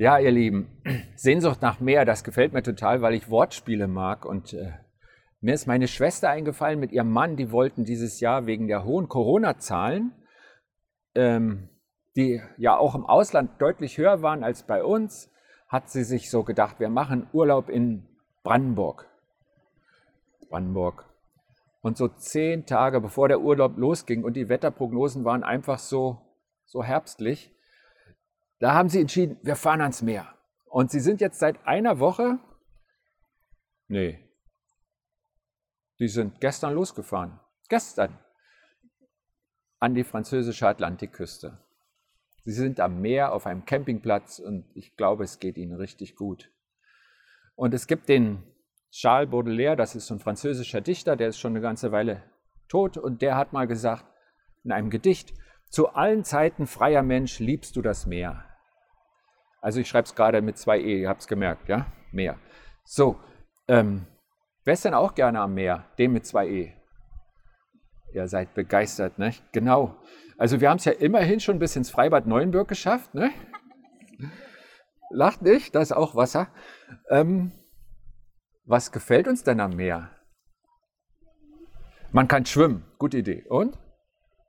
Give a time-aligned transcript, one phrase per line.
[0.00, 0.66] Ja, ihr Lieben,
[1.14, 4.24] Sehnsucht nach Meer, das gefällt mir total, weil ich Wortspiele mag.
[4.24, 4.72] Und äh,
[5.42, 9.10] mir ist meine Schwester eingefallen mit ihrem Mann, die wollten dieses Jahr wegen der hohen
[9.10, 10.12] Corona-Zahlen,
[11.14, 11.68] ähm,
[12.16, 15.30] die ja auch im Ausland deutlich höher waren als bei uns,
[15.68, 18.06] hat sie sich so gedacht, wir machen Urlaub in
[18.42, 19.06] Brandenburg.
[20.48, 21.04] Brandenburg.
[21.82, 26.22] Und so zehn Tage bevor der Urlaub losging und die Wetterprognosen waren einfach so,
[26.64, 27.52] so herbstlich,
[28.60, 30.32] da haben sie entschieden, wir fahren ans Meer.
[30.66, 32.38] Und sie sind jetzt seit einer Woche,
[33.88, 34.20] nee,
[35.98, 37.40] die sind gestern losgefahren.
[37.68, 38.18] Gestern.
[39.78, 41.58] An die französische Atlantikküste.
[42.44, 46.50] Sie sind am Meer auf einem Campingplatz und ich glaube, es geht ihnen richtig gut.
[47.54, 48.42] Und es gibt den
[48.90, 52.22] Charles Baudelaire, das ist so ein französischer Dichter, der ist schon eine ganze Weile
[52.68, 54.04] tot und der hat mal gesagt
[54.64, 55.34] in einem Gedicht,
[55.68, 58.49] zu allen Zeiten freier Mensch liebst du das Meer.
[59.60, 61.86] Also ich schreibe es gerade mit zwei E, ihr habt es gemerkt, ja?
[62.12, 62.38] Meer.
[62.84, 63.20] So,
[63.68, 64.06] ähm,
[64.64, 65.84] wer ist denn auch gerne am Meer?
[65.98, 66.72] Dem mit zwei E.
[68.12, 69.34] Ihr seid begeistert, ne?
[69.52, 69.96] Genau.
[70.38, 73.30] Also wir haben es ja immerhin schon bis ins Freibad Neuenburg geschafft, ne?
[75.10, 76.48] Lacht nicht, da ist auch Wasser.
[77.08, 77.52] Ähm,
[78.64, 80.10] was gefällt uns denn am Meer?
[82.12, 83.44] Man kann schwimmen, gute Idee.
[83.48, 83.76] Und?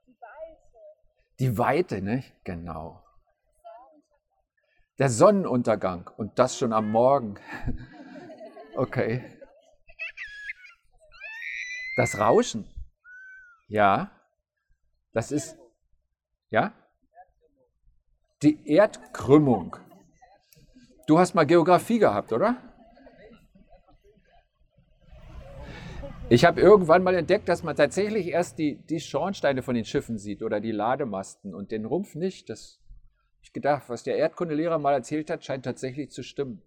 [0.07, 0.69] Die Weite.
[1.39, 2.23] Die Weite, ne?
[2.43, 3.00] Genau.
[5.01, 7.39] Der Sonnenuntergang und das schon am Morgen.
[8.75, 9.23] Okay.
[11.97, 12.69] Das Rauschen.
[13.67, 14.11] Ja.
[15.11, 15.57] Das ist.
[16.51, 16.73] Ja?
[18.43, 19.75] Die Erdkrümmung.
[21.07, 22.57] Du hast mal Geografie gehabt, oder?
[26.29, 30.19] Ich habe irgendwann mal entdeckt, dass man tatsächlich erst die, die Schornsteine von den Schiffen
[30.19, 32.51] sieht oder die Lademasten und den Rumpf nicht.
[32.51, 32.80] Das
[33.53, 36.61] gedacht, was der Erdkundelehrer mal erzählt hat, scheint tatsächlich zu stimmen.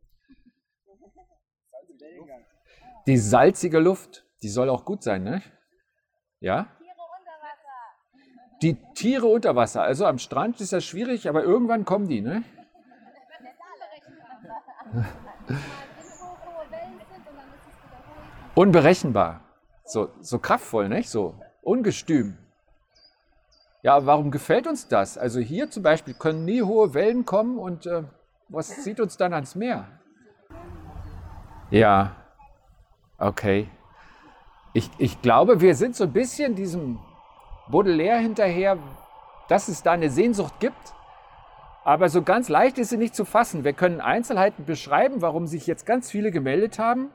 [3.06, 5.42] Die salzige Luft, die soll auch gut sein, ne?
[6.40, 6.68] Ja?
[8.62, 9.82] Die Tiere unter Wasser.
[9.82, 12.44] Also am Strand ist das schwierig, aber irgendwann kommen die, ne?
[18.54, 19.42] Unberechenbar.
[19.84, 21.10] So, so kraftvoll, nicht?
[21.10, 22.38] So ungestüm.
[23.84, 25.18] Ja, warum gefällt uns das?
[25.18, 28.04] Also hier zum Beispiel können nie hohe Wellen kommen und äh,
[28.48, 30.00] was zieht uns dann ans Meer?
[31.70, 32.16] Ja,
[33.18, 33.68] okay.
[34.72, 36.98] Ich, ich glaube, wir sind so ein bisschen diesem
[37.68, 38.78] Baudelaire hinterher,
[39.48, 40.94] dass es da eine Sehnsucht gibt.
[41.84, 43.64] Aber so ganz leicht ist sie nicht zu fassen.
[43.64, 47.10] Wir können Einzelheiten beschreiben, warum sich jetzt ganz viele gemeldet haben,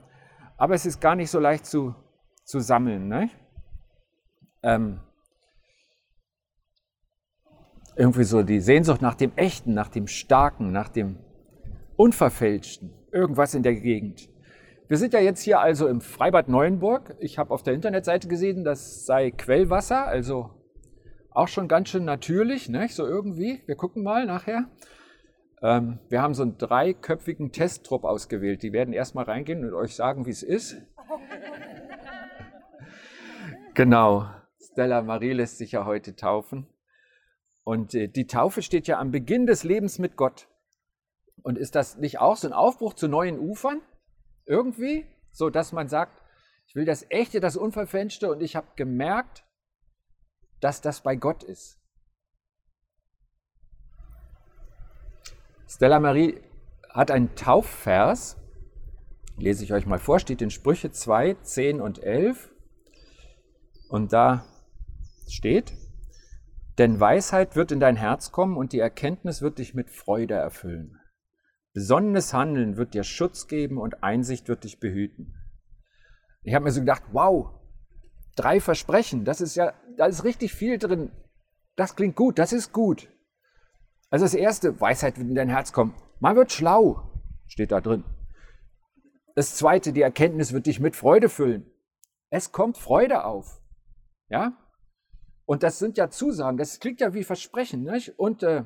[0.56, 1.96] aber es ist gar nicht so leicht zu,
[2.44, 3.08] zu sammeln.
[3.08, 3.32] Ne?
[4.62, 5.00] Ähm,
[8.00, 11.18] irgendwie so die Sehnsucht nach dem Echten, nach dem Starken, nach dem
[11.98, 14.30] Unverfälschten, irgendwas in der Gegend.
[14.88, 17.18] Wir sind ja jetzt hier also im Freibad Neuenburg.
[17.20, 20.50] Ich habe auf der Internetseite gesehen, das sei Quellwasser, also
[21.32, 22.88] auch schon ganz schön natürlich, ne?
[22.88, 23.62] so irgendwie.
[23.66, 24.70] Wir gucken mal nachher.
[25.62, 28.64] Ähm, wir haben so einen dreiköpfigen Testtrupp ausgewählt.
[28.64, 30.78] Die werden erstmal reingehen und euch sagen, wie es ist.
[33.74, 34.26] genau.
[34.72, 36.66] Stella Marie lässt sich ja heute taufen.
[37.70, 40.48] Und äh, die Taufe steht ja am Beginn des Lebens mit Gott.
[41.44, 43.80] Und ist das nicht auch so ein Aufbruch zu neuen Ufern?
[44.48, 45.06] Irgendwie?
[45.32, 46.20] So, dass man sagt,
[46.66, 49.44] ich will das Echte, das Unverfälschte und ich habe gemerkt,
[50.62, 51.80] dass das bei Gott ist.
[55.68, 56.42] Stella Marie
[56.90, 58.36] hat einen Taufvers,
[59.38, 62.50] lese ich euch mal vor, steht in Sprüche 2, 10 und 11.
[63.90, 64.44] Und da
[65.28, 65.76] steht,
[66.80, 70.98] denn Weisheit wird in dein Herz kommen und die Erkenntnis wird dich mit Freude erfüllen.
[71.74, 75.36] Besonnenes Handeln wird dir Schutz geben und Einsicht wird dich behüten.
[76.42, 77.52] Ich habe mir so gedacht, wow,
[78.38, 81.12] drei Versprechen, das ist ja, da ist richtig viel drin.
[81.76, 83.10] Das klingt gut, das ist gut.
[84.10, 85.94] Also das erste, Weisheit wird in dein Herz kommen.
[86.20, 87.12] Man wird schlau,
[87.46, 88.06] steht da drin.
[89.36, 91.70] Das zweite, die Erkenntnis wird dich mit Freude füllen.
[92.30, 93.62] Es kommt Freude auf.
[94.30, 94.54] Ja?
[95.50, 97.82] Und das sind ja Zusagen, das klingt ja wie Versprechen.
[97.82, 98.20] Nicht?
[98.20, 98.66] Und äh,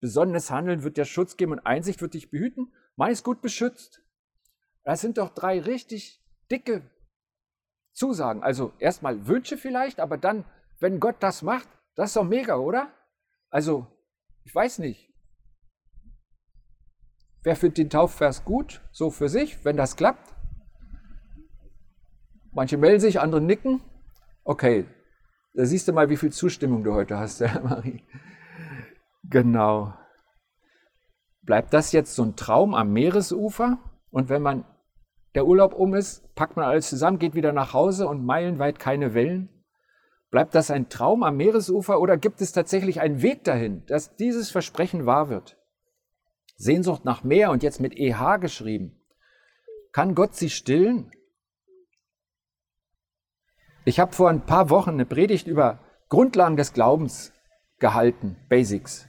[0.00, 2.72] besonnenes Handeln wird dir Schutz geben und Einsicht wird dich behüten.
[2.96, 4.00] Man ist gut beschützt.
[4.82, 6.90] Das sind doch drei richtig dicke
[7.92, 8.42] Zusagen.
[8.42, 10.46] Also erstmal Wünsche vielleicht, aber dann,
[10.80, 12.90] wenn Gott das macht, das ist doch mega, oder?
[13.50, 13.86] Also,
[14.44, 15.12] ich weiß nicht.
[17.42, 20.34] Wer findet den Taufvers gut, so für sich, wenn das klappt?
[22.52, 23.82] Manche melden sich, andere nicken.
[24.44, 24.86] Okay,
[25.54, 28.02] da siehst du mal, wie viel Zustimmung du heute hast, ja, Marie.
[29.24, 29.94] Genau.
[31.42, 33.78] Bleibt das jetzt so ein Traum am Meeresufer?
[34.10, 34.64] Und wenn man
[35.34, 39.14] der Urlaub um ist, packt man alles zusammen, geht wieder nach Hause und meilenweit keine
[39.14, 39.48] Wellen?
[40.30, 44.50] Bleibt das ein Traum am Meeresufer oder gibt es tatsächlich einen Weg dahin, dass dieses
[44.50, 45.58] Versprechen wahr wird?
[46.56, 48.98] Sehnsucht nach Meer und jetzt mit EH geschrieben.
[49.92, 51.10] Kann Gott sie stillen?
[53.84, 57.32] Ich habe vor ein paar Wochen eine Predigt über Grundlagen des Glaubens
[57.80, 59.08] gehalten, Basics.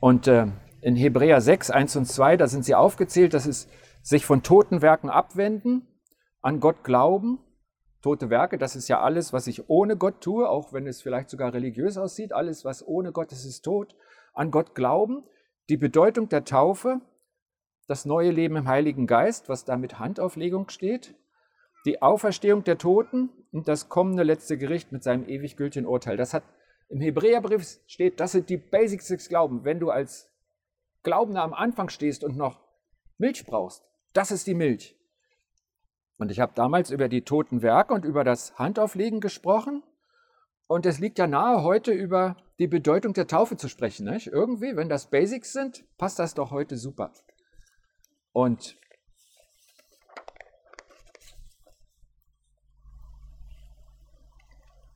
[0.00, 0.46] Und äh,
[0.80, 3.68] in Hebräer 6, 1 und 2, da sind sie aufgezählt, das ist
[4.00, 5.86] sich von toten Werken abwenden,
[6.40, 7.40] an Gott glauben.
[8.00, 11.28] Tote Werke, das ist ja alles, was ich ohne Gott tue, auch wenn es vielleicht
[11.28, 12.32] sogar religiös aussieht.
[12.32, 13.94] Alles, was ohne Gott ist, ist tot.
[14.32, 15.24] An Gott glauben,
[15.68, 17.02] die Bedeutung der Taufe,
[17.86, 21.14] das neue Leben im Heiligen Geist, was da mit Handauflegung steht,
[21.84, 26.16] die Auferstehung der Toten und das kommende letzte Gericht mit seinem ewig gültigen Urteil.
[26.16, 26.44] Das hat
[26.88, 29.64] im Hebräerbrief steht, das sind die Basics des Glaubens.
[29.64, 30.28] Wenn du als
[31.02, 32.60] Glaubender am Anfang stehst und noch
[33.16, 34.96] Milch brauchst, das ist die Milch.
[36.18, 39.82] Und ich habe damals über die toten Werke und über das Handauflegen gesprochen.
[40.66, 44.04] Und es liegt ja nahe, heute über die Bedeutung der Taufe zu sprechen.
[44.04, 44.26] Nicht?
[44.26, 47.12] Irgendwie, wenn das Basics sind, passt das doch heute super.
[48.32, 48.76] Und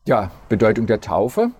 [0.06, 1.52] ja, Bedeutung der Taufe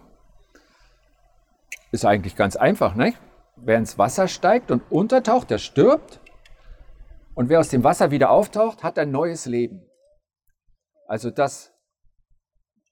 [1.93, 2.95] ist eigentlich ganz einfach.
[2.95, 3.19] Nicht?
[3.57, 6.21] Wer ins Wasser steigt und untertaucht, der stirbt.
[7.35, 9.83] Und wer aus dem Wasser wieder auftaucht, hat ein neues Leben.
[11.07, 11.73] Also das,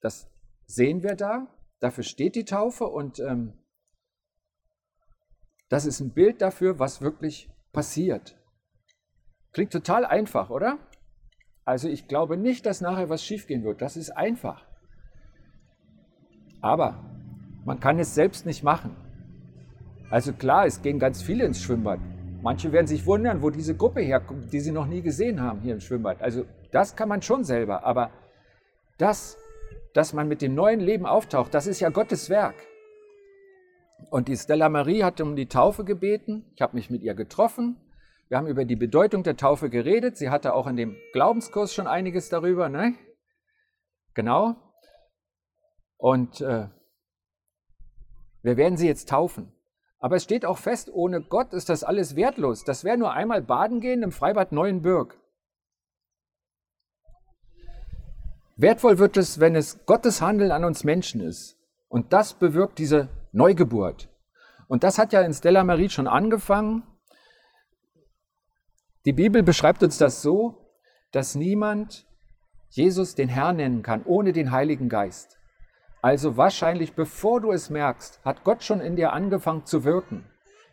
[0.00, 0.28] das
[0.66, 1.46] sehen wir da.
[1.80, 3.54] Dafür steht die Taufe und ähm,
[5.68, 8.36] das ist ein Bild dafür, was wirklich passiert.
[9.52, 10.78] Klingt total einfach, oder?
[11.64, 13.82] Also ich glaube nicht, dass nachher was schiefgehen wird.
[13.82, 14.71] Das ist einfach.
[16.62, 16.94] Aber
[17.66, 18.96] man kann es selbst nicht machen.
[20.10, 22.00] Also klar, es gehen ganz viele ins Schwimmbad.
[22.42, 25.74] Manche werden sich wundern, wo diese Gruppe herkommt, die sie noch nie gesehen haben hier
[25.74, 26.20] im Schwimmbad.
[26.22, 28.10] Also das kann man schon selber, aber
[28.98, 29.36] das,
[29.94, 32.54] dass man mit dem neuen Leben auftaucht, das ist ja Gottes Werk.
[34.10, 36.44] Und die Stella Marie hatte um die Taufe gebeten.
[36.54, 37.76] Ich habe mich mit ihr getroffen.
[38.28, 40.16] Wir haben über die Bedeutung der Taufe geredet.
[40.16, 42.94] Sie hatte auch in dem Glaubenskurs schon einiges darüber, ne?
[44.14, 44.56] Genau.
[46.02, 46.66] Und äh,
[48.42, 49.52] wir werden sie jetzt taufen.
[50.00, 52.64] Aber es steht auch fest, ohne Gott ist das alles wertlos.
[52.64, 55.16] Das wäre nur einmal baden gehen im Freibad Neuenbürg.
[58.56, 61.56] Wertvoll wird es, wenn es Gottes Handeln an uns Menschen ist.
[61.86, 64.08] Und das bewirkt diese Neugeburt.
[64.66, 66.82] Und das hat ja in Stella Marie schon angefangen.
[69.04, 70.74] Die Bibel beschreibt uns das so,
[71.12, 72.08] dass niemand
[72.70, 75.38] Jesus den Herrn nennen kann ohne den Heiligen Geist.
[76.02, 80.24] Also wahrscheinlich, bevor du es merkst, hat Gott schon in dir angefangen zu wirken.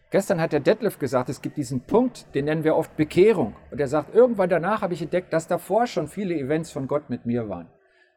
[0.09, 3.55] Gestern hat der Detlef gesagt, es gibt diesen Punkt, den nennen wir oft Bekehrung.
[3.69, 7.11] Und er sagt, irgendwann danach habe ich entdeckt, dass davor schon viele Events von Gott
[7.11, 7.69] mit mir waren.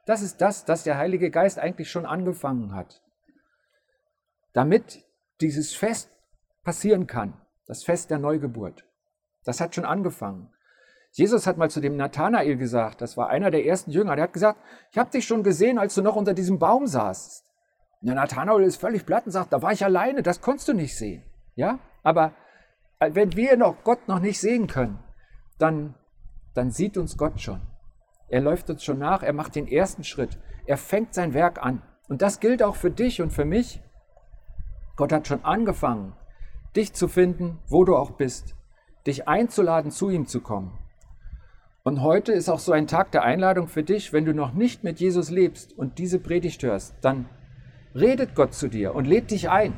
[0.06, 3.02] Das ist das, dass der Heilige Geist eigentlich schon angefangen hat.
[4.54, 5.04] Damit
[5.42, 6.10] dieses Fest
[6.64, 7.34] passieren kann,
[7.66, 8.86] das Fest der Neugeburt.
[9.44, 10.48] Das hat schon angefangen.
[11.14, 14.32] Jesus hat mal zu dem Nathanael gesagt, das war einer der ersten Jünger, der hat
[14.32, 14.58] gesagt,
[14.90, 17.44] ich habe dich schon gesehen, als du noch unter diesem Baum saßt.
[18.00, 20.96] Der Nathanael ist völlig platt und sagt, da war ich alleine, das konntest du nicht
[20.96, 21.22] sehen.
[21.54, 22.32] Ja, aber
[22.98, 24.98] äh, wenn wir noch Gott noch nicht sehen können,
[25.58, 25.94] dann,
[26.54, 27.60] dann sieht uns Gott schon.
[28.28, 31.82] Er läuft uns schon nach, er macht den ersten Schritt, er fängt sein Werk an.
[32.08, 33.82] Und das gilt auch für dich und für mich.
[34.96, 36.14] Gott hat schon angefangen,
[36.74, 38.56] dich zu finden, wo du auch bist,
[39.06, 40.78] dich einzuladen, zu ihm zu kommen.
[41.84, 44.84] Und heute ist auch so ein Tag der Einladung für dich, wenn du noch nicht
[44.84, 47.28] mit Jesus lebst und diese Predigt hörst, dann
[47.94, 49.74] redet Gott zu dir und lädt dich ein.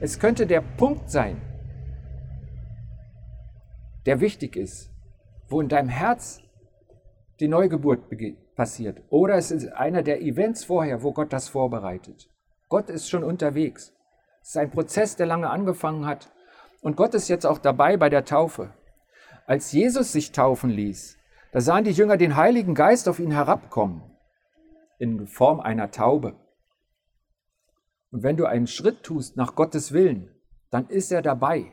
[0.00, 1.40] Es könnte der Punkt sein,
[4.04, 4.90] der wichtig ist,
[5.48, 6.40] wo in deinem Herz
[7.38, 8.00] die Neugeburt
[8.56, 9.00] passiert.
[9.08, 12.28] Oder es ist einer der Events vorher, wo Gott das vorbereitet.
[12.68, 13.94] Gott ist schon unterwegs.
[14.42, 16.32] Es ist ein Prozess, der lange angefangen hat.
[16.80, 18.74] Und Gott ist jetzt auch dabei bei der Taufe.
[19.46, 21.17] Als Jesus sich taufen ließ,
[21.52, 24.02] da sahen die Jünger den Heiligen Geist auf ihn herabkommen,
[24.98, 26.36] in Form einer Taube.
[28.10, 30.34] Und wenn du einen Schritt tust nach Gottes Willen,
[30.70, 31.72] dann ist er dabei.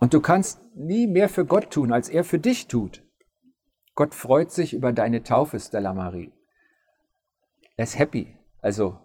[0.00, 3.02] Und du kannst nie mehr für Gott tun, als er für dich tut.
[3.94, 6.32] Gott freut sich über deine Taufe, Stella Marie.
[7.76, 8.36] Er ist happy.
[8.60, 8.98] Also,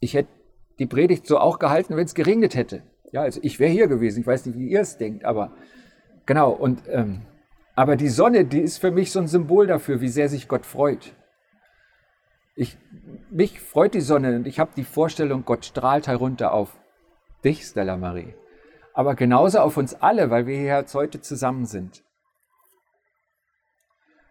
[0.00, 0.30] ich hätte
[0.78, 2.82] die Predigt so auch gehalten, wenn es geregnet hätte.
[3.14, 4.22] Ja, also ich wäre hier gewesen.
[4.22, 5.52] Ich weiß nicht, wie ihr es denkt, aber
[6.26, 6.50] genau.
[6.50, 7.22] Und ähm,
[7.76, 10.66] aber die Sonne, die ist für mich so ein Symbol dafür, wie sehr sich Gott
[10.66, 11.14] freut.
[12.56, 12.76] Ich,
[13.30, 16.76] mich freut die Sonne und ich habe die Vorstellung, Gott strahlt herunter auf
[17.44, 18.34] dich, Stella Marie,
[18.94, 22.02] aber genauso auf uns alle, weil wir hier heute zusammen sind.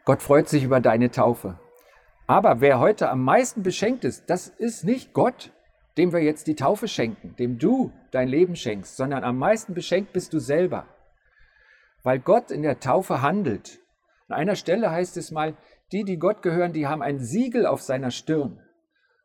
[0.04, 1.58] Gott freut sich über deine Taufe.
[2.28, 5.54] Aber wer heute am meisten beschenkt ist, das ist nicht Gott,
[5.98, 10.14] dem wir jetzt die Taufe schenken, dem du dein Leben schenkst, sondern am meisten beschenkt
[10.14, 10.88] bist du selber.
[12.04, 13.80] Weil Gott in der Taufe handelt.
[14.28, 15.56] An einer Stelle heißt es mal,
[15.92, 18.60] die, die Gott gehören, die haben ein Siegel auf seiner Stirn.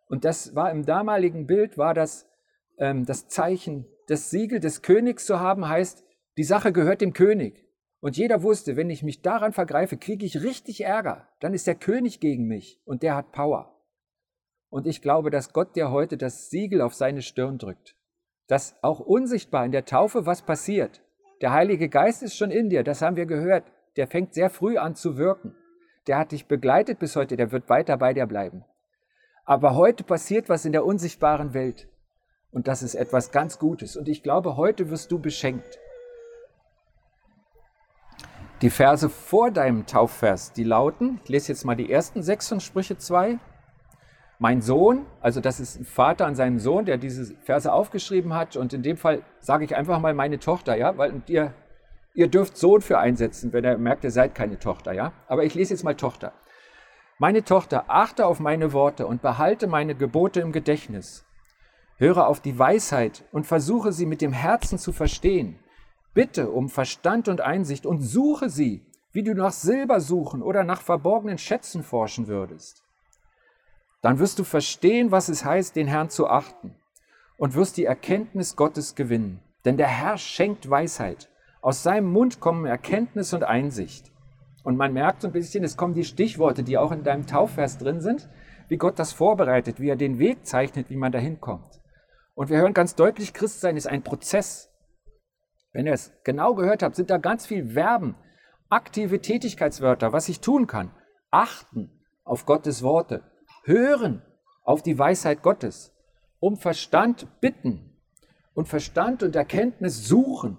[0.08, 2.28] Und das war im damaligen Bild, war das
[2.78, 6.04] ähm, das Zeichen, das Siegel des Königs zu haben, heißt,
[6.36, 7.64] die Sache gehört dem König.
[8.00, 11.26] Und jeder wusste, wenn ich mich daran vergreife, kriege ich richtig Ärger.
[11.40, 13.74] Dann ist der König gegen mich und der hat Power.
[14.70, 17.96] Und ich glaube, dass Gott dir heute das Siegel auf seine Stirn drückt.
[18.46, 21.02] Dass auch unsichtbar in der Taufe was passiert.
[21.40, 23.64] Der Heilige Geist ist schon in dir, das haben wir gehört.
[23.96, 25.54] Der fängt sehr früh an zu wirken.
[26.06, 28.64] Der hat dich begleitet bis heute, der wird weiter bei dir bleiben.
[29.44, 31.88] Aber heute passiert was in der unsichtbaren Welt.
[32.50, 33.96] Und das ist etwas ganz Gutes.
[33.96, 35.78] Und ich glaube, heute wirst du beschenkt.
[38.62, 42.58] Die Verse vor deinem Taufvers, die lauten, ich lese jetzt mal die ersten sechs von
[42.58, 43.38] Sprüche 2.
[44.40, 48.56] Mein Sohn, also das ist ein Vater an seinem Sohn, der diese Verse aufgeschrieben hat.
[48.56, 51.54] Und in dem Fall sage ich einfach mal meine Tochter, ja, weil ihr,
[52.14, 55.12] ihr dürft Sohn für einsetzen, wenn ihr merkt, ihr seid keine Tochter, ja.
[55.26, 56.32] Aber ich lese jetzt mal Tochter.
[57.18, 61.24] Meine Tochter, achte auf meine Worte und behalte meine Gebote im Gedächtnis.
[61.96, 65.58] Höre auf die Weisheit und versuche sie mit dem Herzen zu verstehen.
[66.14, 70.80] Bitte um Verstand und Einsicht und suche sie, wie du nach Silber suchen oder nach
[70.80, 72.84] verborgenen Schätzen forschen würdest.
[74.00, 76.74] Dann wirst du verstehen, was es heißt, den Herrn zu achten
[77.36, 79.40] und wirst die Erkenntnis Gottes gewinnen.
[79.64, 81.28] Denn der Herr schenkt Weisheit.
[81.60, 84.12] Aus seinem Mund kommen Erkenntnis und Einsicht.
[84.62, 87.78] Und man merkt so ein bisschen, es kommen die Stichworte, die auch in deinem Taufvers
[87.78, 88.28] drin sind,
[88.68, 91.80] wie Gott das vorbereitet, wie er den Weg zeichnet, wie man dahin kommt.
[92.34, 94.70] Und wir hören ganz deutlich, Christsein ist ein Prozess.
[95.72, 98.14] Wenn ihr es genau gehört habt, sind da ganz viel Verben,
[98.68, 100.90] aktive Tätigkeitswörter, was ich tun kann.
[101.30, 101.90] Achten
[102.24, 103.22] auf Gottes Worte,
[103.68, 104.22] hören
[104.64, 105.92] auf die Weisheit Gottes,
[106.40, 107.96] um Verstand bitten
[108.54, 110.58] und Verstand und Erkenntnis suchen.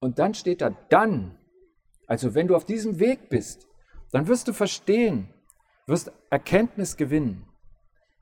[0.00, 1.38] Und dann steht da dann,
[2.06, 3.66] also wenn du auf diesem Weg bist,
[4.12, 5.28] dann wirst du verstehen,
[5.86, 7.46] wirst Erkenntnis gewinnen.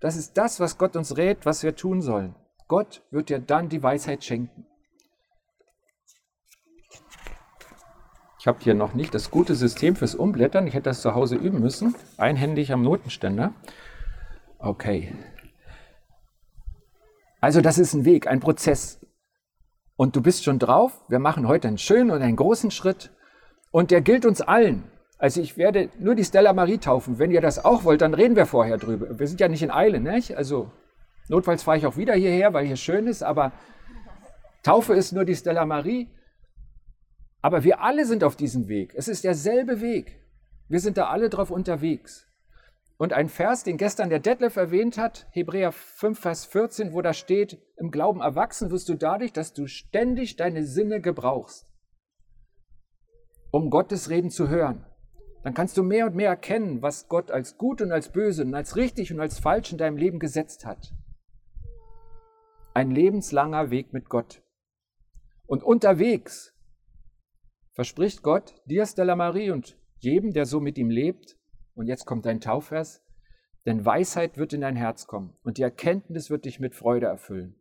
[0.01, 2.35] Das ist das, was Gott uns rät, was wir tun sollen.
[2.67, 4.67] Gott wird dir dann die Weisheit schenken.
[8.43, 10.67] Ich habe hier noch nicht das gute System fürs Umblättern.
[10.67, 11.95] Ich hätte das zu Hause üben müssen.
[12.17, 13.53] Einhändig am Notenständer.
[14.59, 15.15] Okay.
[17.41, 18.99] Also das ist ein Weg, ein Prozess.
[19.95, 21.05] Und du bist schon drauf.
[21.09, 23.13] Wir machen heute einen schönen und einen großen Schritt.
[23.71, 24.91] Und der gilt uns allen.
[25.19, 27.21] Also ich werde nur die Stella Marie taufen.
[27.21, 29.21] Wenn ihr das auch wollt, dann reden wir vorher drüber.
[29.21, 30.37] Wir sind ja nicht in Eile, nicht?
[30.37, 30.69] Also
[31.29, 33.23] notfalls fahre ich auch wieder hierher, weil hier schön ist.
[33.23, 33.53] Aber
[34.65, 36.09] Taufe ist nur die Stella Marie.
[37.43, 38.95] Aber wir alle sind auf diesem Weg.
[38.97, 40.21] Es ist derselbe Weg.
[40.69, 42.29] Wir sind da alle drauf unterwegs.
[42.97, 47.13] Und ein Vers, den gestern der Detlef erwähnt hat, Hebräer 5, Vers 14, wo da
[47.13, 51.67] steht, im Glauben erwachsen wirst du dadurch, dass du ständig deine Sinne gebrauchst,
[53.51, 54.87] um Gottes Reden zu hören.
[55.43, 58.55] Dann kannst du mehr und mehr erkennen, was Gott als gut und als böse und
[58.55, 60.95] als richtig und als falsch in deinem Leben gesetzt hat.
[62.73, 64.43] Ein lebenslanger Weg mit Gott.
[65.47, 66.55] Und unterwegs
[67.73, 71.37] verspricht Gott dir, Stella Marie, und jedem, der so mit ihm lebt,
[71.75, 73.03] und jetzt kommt dein Taufvers,
[73.65, 77.55] denn Weisheit wird in dein Herz kommen und die Erkenntnis wird dich mit Freude erfüllen.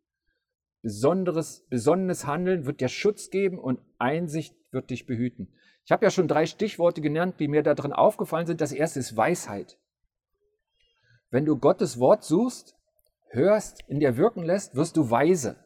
[0.81, 5.53] Besonderes, besonnenes Handeln wird dir Schutz geben und Einsicht wird dich behüten.
[5.85, 8.61] Ich habe ja schon drei Stichworte genannt, die mir da drin aufgefallen sind.
[8.61, 9.77] Das erste ist Weisheit.
[11.29, 12.75] Wenn du Gottes Wort suchst,
[13.29, 15.60] hörst, in dir wirken lässt, wirst du weise.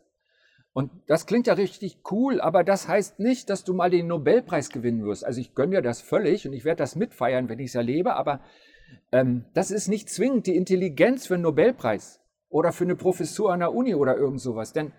[0.75, 4.70] Und das klingt ja richtig cool, aber das heißt nicht, dass du mal den Nobelpreis
[4.70, 5.24] gewinnen wirst.
[5.24, 8.17] Also ich gönne dir das völlig und ich werde das mitfeiern, wenn ich es erlebe,
[8.17, 8.41] aber
[9.13, 13.62] ähm, das ist nicht zwingend die Intelligenz für einen Nobelpreis oder für eine Professur an
[13.62, 14.74] der Uni oder irgend sowas.
[14.74, 14.91] Denn,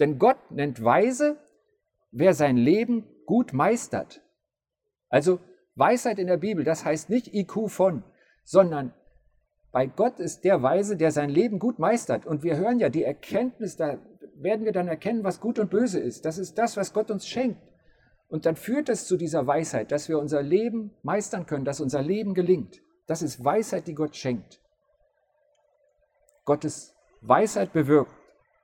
[0.00, 1.36] denn Gott nennt weise,
[2.10, 4.22] wer sein Leben gut meistert.
[5.10, 5.38] Also
[5.76, 8.02] Weisheit in der Bibel, das heißt nicht IQ von,
[8.42, 8.92] sondern
[9.70, 12.26] bei Gott ist der Weise, der sein Leben gut meistert.
[12.26, 13.96] Und wir hören ja die Erkenntnis, da
[14.42, 16.24] werden wir dann erkennen, was gut und böse ist.
[16.24, 17.60] Das ist das, was Gott uns schenkt.
[18.28, 22.02] Und dann führt es zu dieser Weisheit, dass wir unser Leben meistern können, dass unser
[22.02, 22.80] Leben gelingt.
[23.06, 24.60] Das ist Weisheit, die Gott schenkt.
[26.44, 28.12] Gottes Weisheit bewirkt,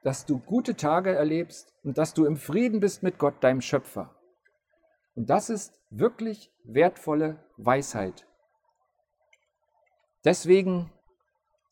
[0.02, 4.14] dass du gute Tage erlebst und dass du im Frieden bist mit Gott, deinem Schöpfer.
[5.16, 8.26] Und das ist wirklich wertvolle Weisheit.
[10.24, 10.92] Deswegen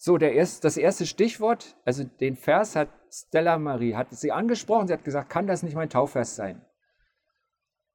[0.06, 4.86] So, der erst, das erste Stichwort, also den Vers hat Stella Marie, hat sie angesprochen,
[4.86, 6.62] sie hat gesagt, kann das nicht mein Taufvers sein?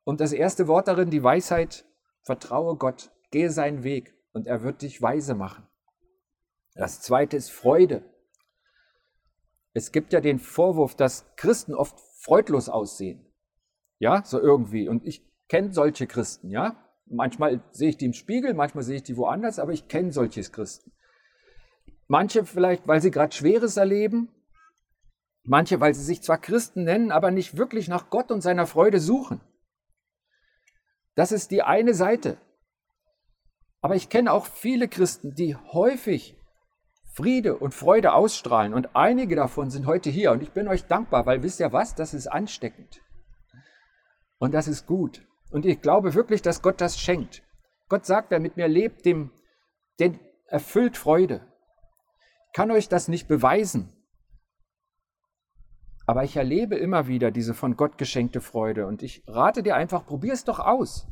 [0.06, 1.86] Und das erste Wort darin, die Weisheit,
[2.24, 5.68] vertraue Gott, gehe seinen Weg und er wird dich weise machen.
[6.74, 8.04] Das zweite ist Freude.
[9.74, 13.24] Es gibt ja den Vorwurf, dass Christen oft freudlos aussehen.
[14.00, 14.90] Ja, so irgendwie.
[14.90, 16.76] Und ich kenne solche Christen, ja.
[17.06, 20.42] Manchmal sehe ich die im Spiegel, manchmal sehe ich die woanders, aber ich kenne solche
[20.42, 20.92] Christen.
[22.10, 24.30] Manche vielleicht, weil sie gerade Schweres erleben.
[25.44, 29.00] Manche, weil sie sich zwar Christen nennen, aber nicht wirklich nach Gott und seiner Freude
[29.00, 29.42] suchen.
[31.14, 32.38] Das ist die eine Seite.
[33.82, 36.36] Aber ich kenne auch viele Christen, die häufig
[37.14, 38.74] Friede und Freude ausstrahlen.
[38.74, 40.32] Und einige davon sind heute hier.
[40.32, 41.94] Und ich bin euch dankbar, weil wisst ihr was?
[41.94, 43.02] Das ist ansteckend.
[44.40, 45.28] Und das ist gut.
[45.52, 47.44] Und ich glaube wirklich, dass Gott das schenkt.
[47.88, 49.32] Gott sagt, wer mit mir lebt, dem,
[50.00, 51.46] den erfüllt Freude.
[52.54, 53.94] Kann euch das nicht beweisen.
[56.06, 58.88] Aber ich erlebe immer wieder diese von Gott geschenkte Freude.
[58.88, 61.08] Und ich rate dir einfach, probier es doch aus.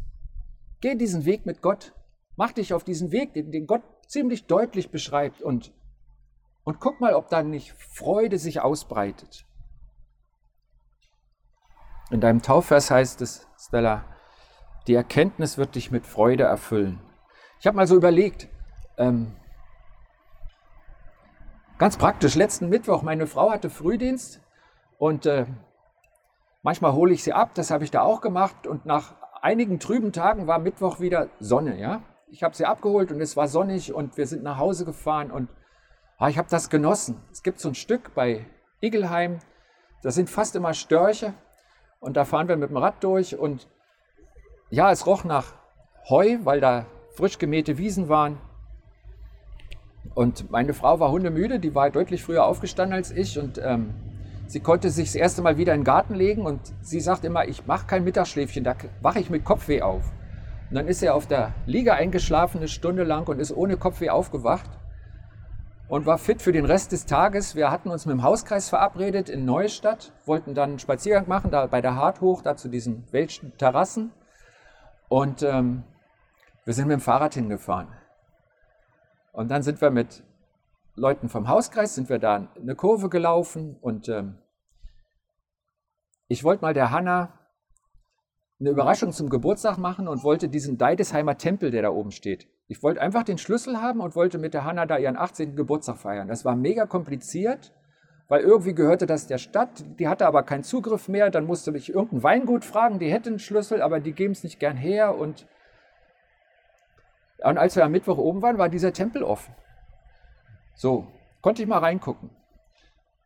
[0.82, 1.94] Geh diesen Weg mit Gott.
[2.36, 5.42] Mach dich auf diesen Weg, den, den Gott ziemlich deutlich beschreibt.
[5.42, 5.72] Und,
[6.64, 9.46] und guck mal, ob da nicht Freude sich ausbreitet.
[12.10, 14.06] In deinem Taufvers heißt es, Stella,
[14.88, 17.02] die Erkenntnis wird dich mit Freude erfüllen.
[17.60, 18.48] Ich habe mal so überlegt,
[18.98, 19.36] ähm,
[21.78, 24.42] ganz praktisch, letzten Mittwoch, meine Frau hatte Frühdienst
[24.98, 25.46] und äh,
[26.64, 30.12] manchmal hole ich sie ab, das habe ich da auch gemacht und nach einigen trüben
[30.12, 32.02] Tagen war Mittwoch wieder Sonne, ja.
[32.30, 35.50] Ich habe sie abgeholt und es war sonnig und wir sind nach Hause gefahren und
[36.18, 37.22] ah, ich habe das genossen.
[37.32, 38.46] Es gibt so ein Stück bei
[38.82, 39.40] Igelheim,
[40.04, 41.34] da sind fast immer Störche
[42.00, 43.70] und da fahren wir mit dem Rad durch und
[44.70, 45.54] ja, es roch nach
[46.10, 48.42] Heu, weil da frisch gemähte Wiesen waren.
[50.16, 53.94] Und meine Frau war hundemüde, die war deutlich früher aufgestanden als ich und ähm,
[54.48, 57.48] sie konnte sich das erste Mal wieder in den Garten legen und sie sagt immer,
[57.48, 60.04] ich mache kein Mittagsschläfchen, da wache ich mit Kopfweh auf.
[60.70, 64.10] Und dann ist er auf der Liege eingeschlafen eine Stunde lang und ist ohne Kopfweh
[64.10, 64.70] aufgewacht
[65.88, 67.56] und war fit für den Rest des Tages.
[67.56, 71.68] Wir hatten uns mit dem Hauskreis verabredet in Neustadt, wollten dann einen Spaziergang machen, da
[71.68, 74.12] bei der Hart hoch, da zu diesen welschen Terrassen.
[75.08, 75.84] Und ähm,
[76.66, 77.88] wir sind mit dem Fahrrad hingefahren.
[79.38, 80.24] Und dann sind wir mit
[80.96, 84.40] Leuten vom Hauskreis, sind wir da eine Kurve gelaufen und ähm,
[86.28, 87.38] ich wollte mal der Hanna
[88.60, 92.48] eine Überraschung zum Geburtstag machen und wollte diesen Deidesheimer Tempel, der da oben steht.
[92.68, 95.56] Ich wollte einfach den Schlüssel haben und wollte mit der Hanna da ihren 18.
[95.56, 96.28] Geburtstag feiern.
[96.28, 97.76] Das war mega kompliziert,
[98.30, 101.30] weil irgendwie gehörte das der Stadt, die hatte aber keinen Zugriff mehr.
[101.30, 104.60] Dann musste ich irgendein Weingut fragen, die hätten einen Schlüssel, aber die geben es nicht
[104.60, 105.16] gern her.
[105.16, 105.46] Und,
[107.44, 109.54] und als wir am Mittwoch oben waren, war dieser Tempel offen.
[110.76, 111.08] So,
[111.42, 112.30] konnte ich mal reingucken.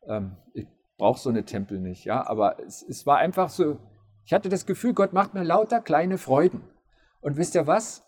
[0.07, 3.77] Ähm, ich brauche so eine Tempel nicht, ja, aber es, es war einfach so,
[4.25, 6.63] ich hatte das Gefühl, Gott macht mir lauter kleine Freuden.
[7.21, 8.03] Und wisst ihr was?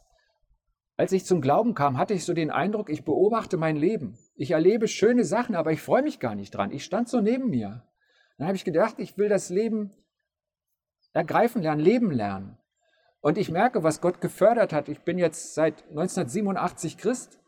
[0.95, 4.17] Als ich zum Glauben kam, hatte ich so den Eindruck, ich beobachte mein Leben.
[4.35, 6.71] Ich erlebe schöne Sachen, aber ich freue mich gar nicht dran.
[6.71, 7.83] Ich stand so neben mir.
[8.37, 9.91] Dann habe ich gedacht, ich will das Leben
[11.13, 12.57] ergreifen lernen, leben lernen.
[13.23, 14.89] Und ich merke, was Gott gefördert hat.
[14.89, 17.39] Ich bin jetzt seit 1987 Christ.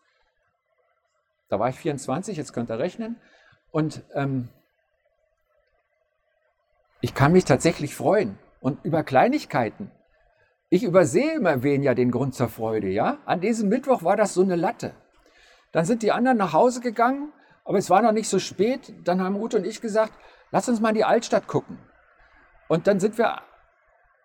[1.50, 3.18] Da war ich 24, jetzt könnt ihr rechnen.
[3.72, 4.48] Und ähm,
[7.02, 8.40] ich kann mich tatsächlich freuen.
[8.62, 9.92] Und über Kleinigkeiten.
[10.70, 13.18] Ich übersehe immer weniger den Grund zur Freude, ja?
[13.26, 14.96] An diesem Mittwoch war das so eine Latte.
[15.74, 17.34] Dann sind die anderen nach Hause gegangen,
[17.66, 18.94] aber es war noch nicht so spät.
[19.04, 20.14] Dann haben Ruth und ich gesagt,
[20.52, 21.80] lass uns mal in die Altstadt gucken.
[22.70, 23.42] Und dann sind wir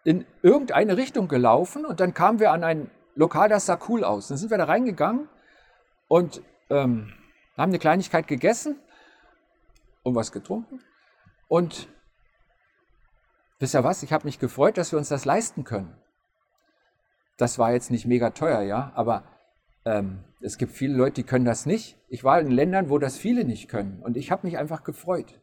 [0.04, 4.28] in irgendeine Richtung gelaufen und dann kamen wir an ein Lokal, das sah cool aus.
[4.28, 5.28] Dann sind wir da reingegangen
[6.08, 7.12] und ähm,
[7.56, 8.78] haben eine Kleinigkeit gegessen
[10.02, 10.80] und was getrunken.
[11.48, 11.88] Und
[13.58, 15.94] wisst ihr was, ich habe mich gefreut, dass wir uns das leisten können.
[17.36, 19.24] Das war jetzt nicht mega teuer, ja, aber
[19.84, 21.98] ähm, es gibt viele Leute, die können das nicht.
[22.08, 25.40] Ich war in Ländern, wo das viele nicht können und ich habe mich einfach gefreut.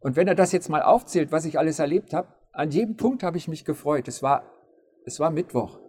[0.00, 3.22] Und wenn er das jetzt mal aufzählt, was ich alles erlebt habe, an jedem Punkt
[3.22, 4.08] habe ich mich gefreut.
[4.08, 4.44] Es war,
[5.04, 5.80] es war Mittwoch,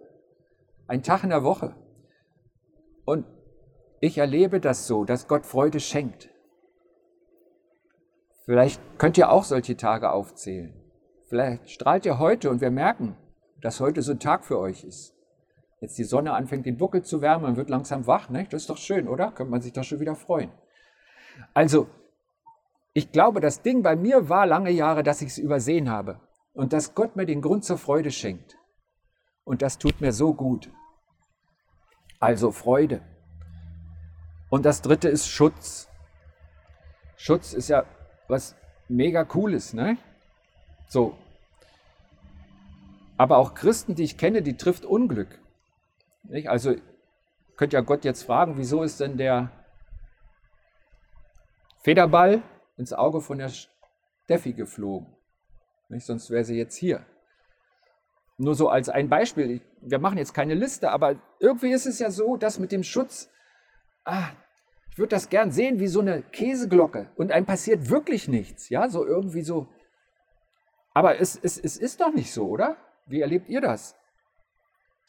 [0.87, 1.75] ein Tag in der Woche.
[3.05, 3.25] Und
[3.99, 6.29] ich erlebe das so, dass Gott Freude schenkt.
[8.45, 10.73] Vielleicht könnt ihr auch solche Tage aufzählen.
[11.27, 13.15] Vielleicht strahlt ihr heute und wir merken,
[13.61, 15.15] dass heute so ein Tag für euch ist.
[15.79, 18.45] Jetzt die Sonne anfängt den Buckel zu wärmen, man wird langsam wach, ne?
[18.49, 19.31] das ist doch schön, oder?
[19.31, 20.51] Könnte man sich doch schon wieder freuen.
[21.53, 21.87] Also,
[22.93, 26.19] ich glaube, das Ding bei mir war lange Jahre, dass ich es übersehen habe
[26.53, 28.57] und dass Gott mir den Grund zur Freude schenkt.
[29.43, 30.69] Und das tut mir so gut.
[32.19, 33.01] Also Freude.
[34.49, 35.89] Und das dritte ist Schutz.
[37.17, 37.85] Schutz ist ja
[38.27, 38.55] was
[38.87, 39.97] mega cooles, ne?
[40.87, 41.17] So.
[43.17, 45.39] Aber auch Christen, die ich kenne, die trifft Unglück.
[46.23, 46.49] Nicht?
[46.49, 46.75] Also
[47.57, 49.51] könnt ja Gott jetzt fragen, wieso ist denn der
[51.81, 52.41] Federball
[52.77, 55.13] ins Auge von der Steffi geflogen?
[55.93, 56.05] Nicht?
[56.05, 57.05] Sonst wäre sie jetzt hier.
[58.37, 59.61] Nur so als ein Beispiel.
[59.81, 63.29] Wir machen jetzt keine Liste, aber irgendwie ist es ja so, dass mit dem Schutz,
[64.05, 64.29] ah,
[64.89, 68.69] ich würde das gern sehen wie so eine Käseglocke und einem passiert wirklich nichts.
[68.69, 69.67] Ja, so irgendwie so.
[70.93, 72.77] Aber es, es, es ist doch nicht so, oder?
[73.05, 73.95] Wie erlebt ihr das?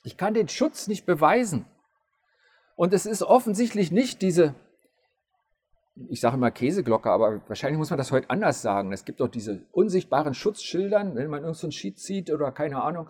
[0.05, 1.66] Ich kann den Schutz nicht beweisen.
[2.77, 4.55] Und es ist offensichtlich nicht diese,
[6.09, 8.92] ich sage immer Käseglocke, aber wahrscheinlich muss man das heute anders sagen.
[8.92, 13.09] Es gibt doch diese unsichtbaren Schutzschildern, wenn man irgendeinen so Sheet zieht oder keine Ahnung,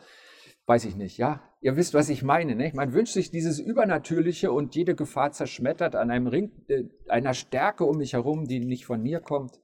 [0.67, 1.43] weiß ich nicht, ja.
[1.61, 2.55] Ihr wisst, was ich meine.
[2.55, 2.73] Ne?
[2.75, 7.85] Man wünscht sich dieses Übernatürliche und jede Gefahr zerschmettert an einem Ring, äh, einer Stärke
[7.85, 9.61] um mich herum, die nicht von mir kommt.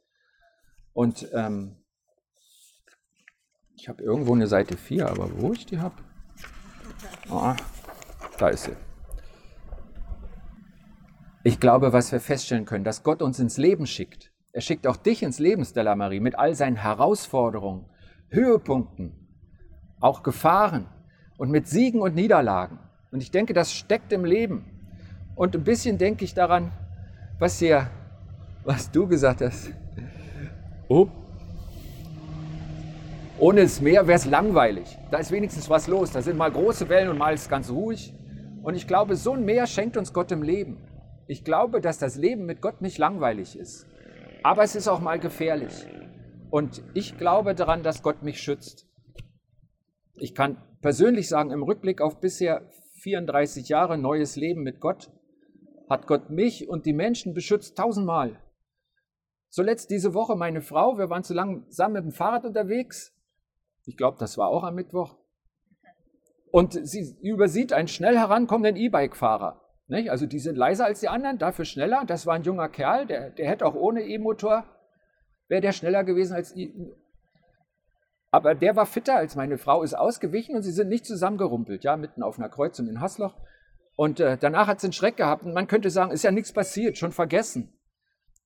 [0.95, 1.77] Und ähm,
[3.77, 5.95] ich habe irgendwo eine Seite 4, aber wo ich die habe?
[7.29, 7.57] Ah,
[8.39, 8.90] da ist sie.
[11.43, 14.31] Ich glaube, was wir feststellen können, dass Gott uns ins Leben schickt.
[14.53, 17.87] Er schickt auch dich ins Leben, Stella Marie, mit all seinen Herausforderungen,
[18.29, 19.13] Höhepunkten,
[20.01, 20.87] auch Gefahren
[21.39, 22.79] und mit Siegen und Niederlagen.
[23.11, 24.67] Und ich denke, das steckt im Leben.
[25.35, 26.73] Und ein bisschen denke ich daran,
[27.39, 27.89] was hier,
[28.65, 29.71] was du gesagt hast.
[30.89, 31.09] Oh.
[33.39, 34.99] Ohne das Meer wäre es langweilig.
[35.11, 36.11] Da ist wenigstens was los.
[36.11, 38.13] Da sind mal große Wellen und mal ist ganz ruhig.
[38.63, 40.77] Und ich glaube, so ein Meer schenkt uns Gott im Leben.
[41.31, 43.87] Ich glaube, dass das Leben mit Gott nicht langweilig ist.
[44.43, 45.87] Aber es ist auch mal gefährlich.
[46.51, 48.89] Und ich glaube daran, dass Gott mich schützt.
[50.17, 52.69] Ich kann persönlich sagen, im Rückblick auf bisher
[53.03, 55.13] 34 Jahre neues Leben mit Gott,
[55.89, 58.43] hat Gott mich und die Menschen beschützt tausendmal.
[59.51, 63.17] Zuletzt diese Woche meine Frau, wir waren zu langsam mit dem Fahrrad unterwegs.
[63.85, 65.17] Ich glaube, das war auch am Mittwoch.
[66.51, 69.60] Und sie übersieht einen schnell herankommenden E-Bike-Fahrer.
[69.91, 70.11] Nicht?
[70.11, 72.05] Also die sind leiser als die anderen, dafür schneller.
[72.07, 74.65] Das war ein junger Kerl, der, der hätte auch ohne E-Motor,
[75.49, 76.73] wäre der schneller gewesen als die.
[78.31, 81.97] Aber der war fitter als meine Frau, ist ausgewichen und sie sind nicht zusammengerumpelt, ja,
[81.97, 83.35] mitten auf einer Kreuzung in Hasloch.
[83.97, 86.53] Und äh, danach hat sie einen Schreck gehabt und man könnte sagen, ist ja nichts
[86.53, 87.77] passiert, schon vergessen.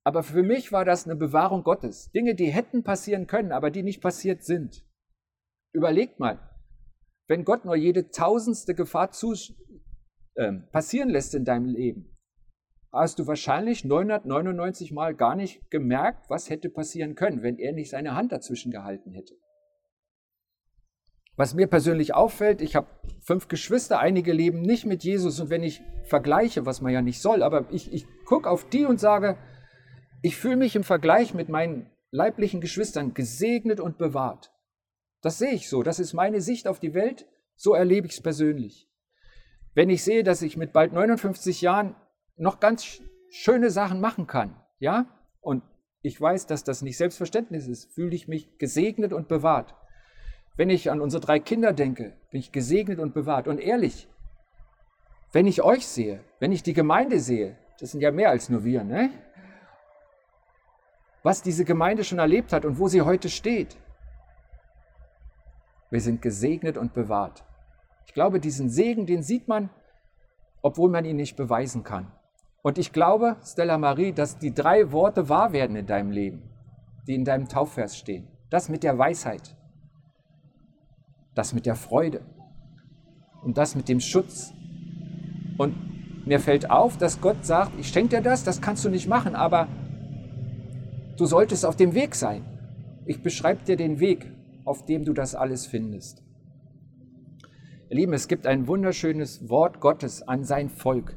[0.02, 2.10] Aber für mich war das eine Bewahrung Gottes.
[2.12, 4.82] Dinge, die hätten passieren können, aber die nicht passiert sind.
[5.72, 6.38] Überlegt mal,
[7.28, 9.10] wenn Gott nur jede tausendste Gefahr
[10.36, 12.16] ähm, passieren lässt in deinem Leben,
[12.92, 17.90] hast du wahrscheinlich 999 Mal gar nicht gemerkt, was hätte passieren können, wenn er nicht
[17.90, 19.34] seine Hand dazwischen gehalten hätte.
[21.36, 22.86] Was mir persönlich auffällt, ich habe
[23.22, 27.20] fünf Geschwister, einige leben nicht mit Jesus und wenn ich vergleiche, was man ja nicht
[27.20, 29.36] soll, aber ich, ich gucke auf die und sage,
[30.22, 34.52] ich fühle mich im Vergleich mit meinen leiblichen Geschwistern gesegnet und bewahrt.
[35.22, 38.22] Das sehe ich so, das ist meine Sicht auf die Welt, so erlebe ich es
[38.22, 38.88] persönlich.
[39.74, 41.96] Wenn ich sehe, dass ich mit bald 59 Jahren
[42.36, 45.06] noch ganz schöne Sachen machen kann, ja,
[45.40, 45.62] und
[46.02, 49.74] ich weiß, dass das nicht selbstverständlich ist, fühle ich mich gesegnet und bewahrt.
[50.56, 53.48] Wenn ich an unsere drei Kinder denke, bin ich gesegnet und bewahrt.
[53.48, 54.08] Und ehrlich,
[55.32, 58.64] wenn ich euch sehe, wenn ich die Gemeinde sehe, das sind ja mehr als nur
[58.64, 59.10] wir, ne?
[61.24, 63.76] Was diese Gemeinde schon erlebt hat und wo sie heute steht.
[65.90, 67.44] Wir sind gesegnet und bewahrt.
[68.06, 69.70] Ich glaube, diesen Segen, den sieht man,
[70.62, 72.10] obwohl man ihn nicht beweisen kann.
[72.62, 76.42] Und ich glaube, Stella Marie, dass die drei Worte wahr werden in deinem Leben,
[77.06, 78.26] die in deinem Taufvers stehen.
[78.48, 79.54] Das mit der Weisheit,
[81.34, 82.22] das mit der Freude
[83.42, 84.54] und das mit dem Schutz.
[85.58, 89.06] Und mir fällt auf, dass Gott sagt, ich schenke dir das, das kannst du nicht
[89.06, 89.68] machen, aber
[91.18, 92.42] du solltest auf dem Weg sein.
[93.04, 94.32] Ich beschreibe dir den Weg,
[94.64, 96.23] auf dem du das alles findest.
[97.94, 101.16] Ihr Lieben, es gibt ein wunderschönes Wort Gottes an sein Volk.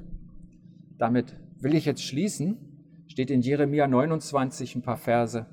[1.00, 3.04] Damit will ich jetzt schließen.
[3.08, 5.48] Steht in Jeremia 29 ein paar Verse.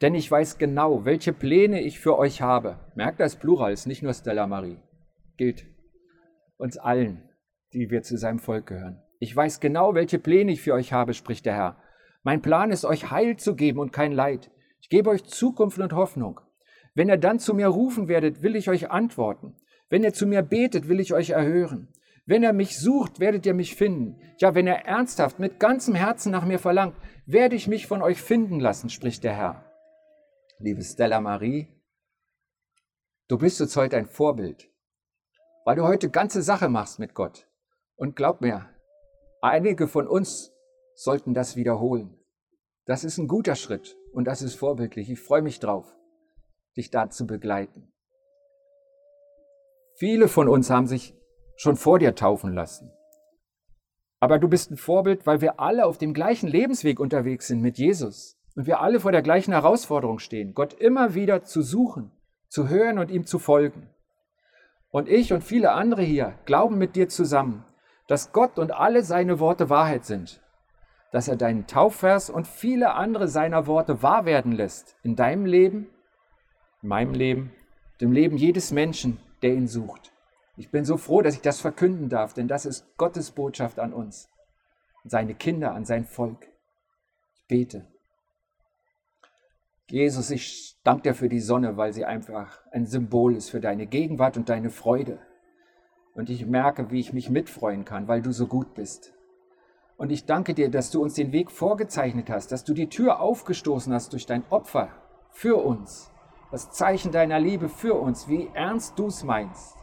[0.00, 2.78] Denn ich weiß genau, welche Pläne ich für euch habe.
[2.94, 4.78] Merkt das Plural, ist nicht nur Stella Marie.
[5.36, 5.66] Gilt
[6.56, 7.28] uns allen,
[7.72, 9.02] die wir zu seinem Volk gehören.
[9.18, 11.82] Ich weiß genau, welche Pläne ich für euch habe, spricht der Herr.
[12.22, 14.52] Mein Plan ist, euch Heil zu geben und kein Leid.
[14.80, 16.38] Ich gebe euch Zukunft und Hoffnung.
[16.94, 19.56] Wenn ihr dann zu mir rufen werdet, will ich euch antworten.
[19.90, 21.88] Wenn ihr zu mir betet, will ich euch erhören.
[22.24, 24.18] Wenn ihr mich sucht, werdet ihr mich finden.
[24.38, 28.22] Ja, wenn ihr ernsthaft mit ganzem Herzen nach mir verlangt, werde ich mich von euch
[28.22, 29.70] finden lassen, spricht der Herr
[30.60, 31.68] liebe Stella Marie,
[33.28, 34.70] du bist uns heute ein Vorbild,
[35.64, 37.48] weil du heute ganze Sache machst mit Gott.
[37.96, 38.68] Und glaub mir,
[39.40, 40.52] einige von uns
[40.94, 42.18] sollten das wiederholen.
[42.84, 45.10] Das ist ein guter Schritt und das ist vorbildlich.
[45.10, 45.86] Ich freue mich drauf,
[46.76, 47.92] dich da zu begleiten.
[50.00, 51.14] Viele von uns haben sich
[51.56, 52.90] schon vor dir taufen lassen.
[54.18, 57.76] Aber du bist ein Vorbild, weil wir alle auf dem gleichen Lebensweg unterwegs sind mit
[57.76, 62.12] Jesus und wir alle vor der gleichen Herausforderung stehen, Gott immer wieder zu suchen,
[62.48, 63.90] zu hören und ihm zu folgen.
[64.90, 67.66] Und ich und viele andere hier glauben mit dir zusammen,
[68.06, 70.40] dass Gott und alle seine Worte Wahrheit sind,
[71.12, 75.88] dass er deinen Taufvers und viele andere seiner Worte wahr werden lässt in deinem Leben,
[76.80, 77.52] in meinem Leben,
[78.00, 80.12] dem Leben jedes Menschen, der ihn sucht.
[80.56, 83.92] Ich bin so froh, dass ich das verkünden darf, denn das ist Gottes Botschaft an
[83.92, 84.28] uns,
[85.02, 86.46] an seine Kinder, an sein Volk.
[87.34, 87.86] Ich bete.
[89.88, 93.86] Jesus, ich danke dir für die Sonne, weil sie einfach ein Symbol ist für deine
[93.86, 95.18] Gegenwart und deine Freude.
[96.14, 99.14] Und ich merke, wie ich mich mitfreuen kann, weil du so gut bist.
[99.96, 103.20] Und ich danke dir, dass du uns den Weg vorgezeichnet hast, dass du die Tür
[103.20, 104.90] aufgestoßen hast durch dein Opfer
[105.30, 106.10] für uns.
[106.50, 109.76] Das Zeichen deiner Liebe für uns, wie ernst du es meinst.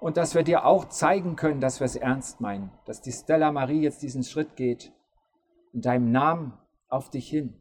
[0.00, 2.70] Und dass wir dir auch zeigen können, dass wir es ernst meinen.
[2.84, 4.92] Dass die Stella Marie jetzt diesen Schritt geht,
[5.72, 7.60] in deinem Namen auf dich hin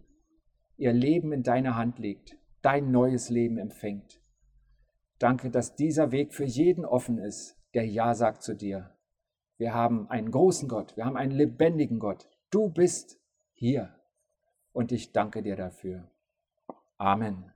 [0.80, 4.20] ihr Leben in deine Hand legt, dein neues Leben empfängt.
[5.20, 8.96] Danke, dass dieser Weg für jeden offen ist, der Ja sagt zu dir.
[9.58, 12.30] Wir haben einen großen Gott, wir haben einen lebendigen Gott.
[12.50, 13.20] Du bist
[13.54, 13.94] hier
[14.72, 16.10] und ich danke dir dafür.
[16.98, 17.52] Amen.